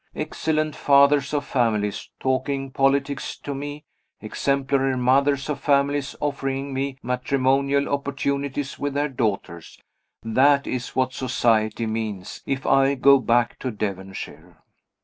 [0.15, 3.85] Excellent fathers of families talking politics to me;
[4.19, 9.79] exemplary mothers of families offering me matrimonial opportunities with their daughters
[10.23, 14.57] that is what society means, if I go back to Devonshire.